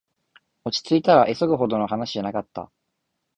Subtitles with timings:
[0.65, 2.71] 落ちついたら、急ぐほどの話じゃなかった